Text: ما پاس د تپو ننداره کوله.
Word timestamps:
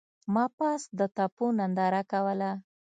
ما 0.33 0.45
پاس 0.57 0.81
د 0.99 1.01
تپو 1.15 1.45
ننداره 1.59 2.01
کوله. 2.11 2.51